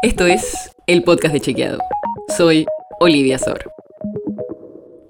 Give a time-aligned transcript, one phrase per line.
[0.00, 1.78] Esto es el podcast de Chequeado.
[2.36, 2.66] Soy
[3.00, 3.72] Olivia Sor.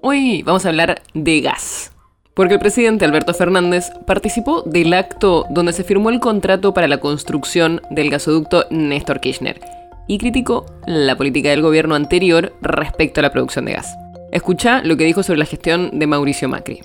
[0.01, 1.91] Hoy vamos a hablar de gas.
[2.33, 6.99] Porque el presidente Alberto Fernández participó del acto donde se firmó el contrato para la
[6.99, 9.61] construcción del gasoducto Néstor Kirchner
[10.07, 13.95] y criticó la política del gobierno anterior respecto a la producción de gas.
[14.31, 16.81] Escucha lo que dijo sobre la gestión de Mauricio Macri.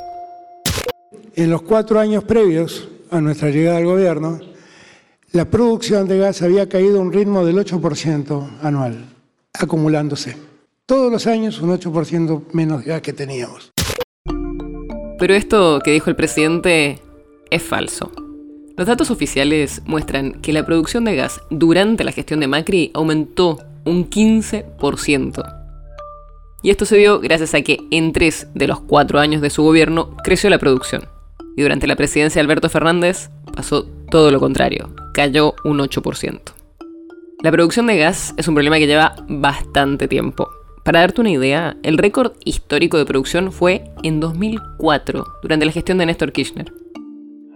[1.36, 4.40] En los cuatro años previos a nuestra llegada al gobierno,
[5.34, 9.04] la producción de gas había caído a un ritmo del 8% anual,
[9.52, 10.36] acumulándose.
[10.86, 13.72] Todos los años un 8% menos de gas que teníamos.
[15.18, 17.00] Pero esto que dijo el presidente
[17.50, 18.12] es falso.
[18.76, 23.58] Los datos oficiales muestran que la producción de gas durante la gestión de Macri aumentó
[23.84, 25.42] un 15%.
[26.62, 29.64] Y esto se dio gracias a que en tres de los cuatro años de su
[29.64, 31.08] gobierno creció la producción.
[31.56, 36.40] Y durante la presidencia de Alberto Fernández pasó todo lo contrario, cayó un 8%.
[37.42, 40.50] La producción de gas es un problema que lleva bastante tiempo.
[40.84, 45.98] Para darte una idea, el récord histórico de producción fue en 2004, durante la gestión
[45.98, 46.72] de Néstor Kirchner.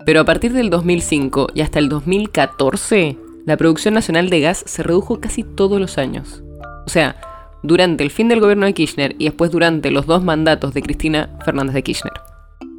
[0.06, 4.82] Pero a partir del 2005 y hasta el 2014, la producción nacional de gas se
[4.82, 6.42] redujo casi todos los años.
[6.86, 7.16] O sea,
[7.62, 11.36] durante el fin del gobierno de Kirchner y después durante los dos mandatos de Cristina
[11.44, 12.27] Fernández de Kirchner.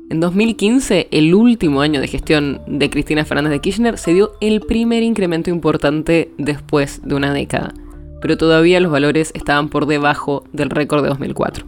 [0.10, 4.62] En 2015, el último año de gestión de Cristina Fernández de Kirchner, se dio el
[4.62, 7.76] primer incremento importante después de una década,
[8.20, 11.64] pero todavía los valores estaban por debajo del récord de 2004.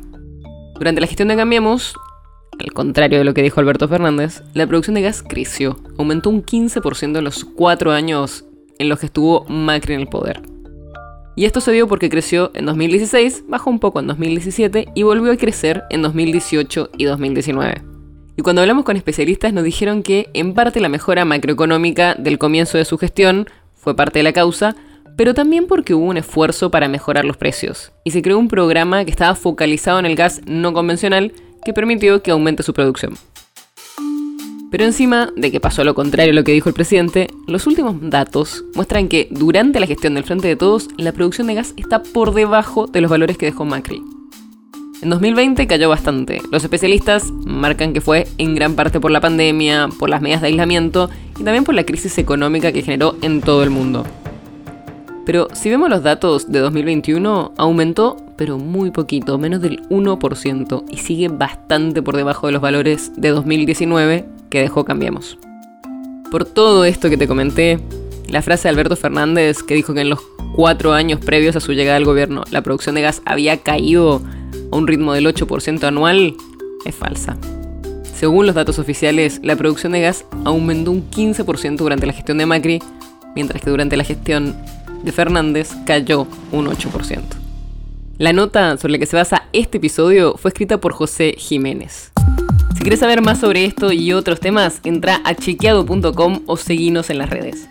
[0.74, 1.94] Durante la gestión de Cambiemos,
[2.60, 6.44] al contrario de lo que dijo Alberto Fernández, la producción de gas creció, aumentó un
[6.44, 8.46] 15% en los cuatro años
[8.80, 10.42] en los que estuvo Macri en el poder.
[11.36, 15.32] Y esto se dio porque creció en 2016, bajó un poco en 2017 y volvió
[15.32, 17.91] a crecer en 2018 y 2019.
[18.42, 22.80] Y cuando hablamos con especialistas nos dijeron que en parte la mejora macroeconómica del comienzo
[22.80, 24.76] de su gestión fue parte de la causa,
[25.16, 27.92] pero también porque hubo un esfuerzo para mejorar los precios.
[28.04, 31.34] Y se creó un programa que estaba focalizado en el gas no convencional
[31.64, 33.14] que permitió que aumente su producción.
[34.72, 37.98] Pero encima de que pasó lo contrario a lo que dijo el presidente, los últimos
[38.02, 42.02] datos muestran que durante la gestión del Frente de Todos, la producción de gas está
[42.02, 44.02] por debajo de los valores que dejó Macri.
[45.02, 46.44] En 2020 cayó bastante.
[46.52, 50.48] Los especialistas marcan que fue en gran parte por la pandemia, por las medidas de
[50.48, 54.06] aislamiento y también por la crisis económica que generó en todo el mundo.
[55.26, 60.98] Pero si vemos los datos de 2021, aumentó, pero muy poquito, menos del 1%, y
[60.98, 65.40] sigue bastante por debajo de los valores de 2019 que dejó Cambiemos.
[66.30, 67.80] Por todo esto que te comenté,
[68.28, 70.20] la frase de Alberto Fernández que dijo que en los
[70.56, 74.22] cuatro años previos a su llegada al gobierno la producción de gas había caído
[74.72, 76.36] a un ritmo del 8% anual
[76.86, 77.38] es falsa.
[78.16, 82.46] Según los datos oficiales, la producción de gas aumentó un 15% durante la gestión de
[82.46, 82.80] Macri,
[83.36, 84.56] mientras que durante la gestión
[85.04, 87.20] de Fernández cayó un 8%.
[88.18, 92.12] La nota sobre la que se basa este episodio fue escrita por José Jiménez.
[92.76, 97.18] Si quieres saber más sobre esto y otros temas, entra a chequeado.com o seguinos en
[97.18, 97.71] las redes.